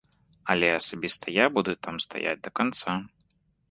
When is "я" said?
1.37-1.45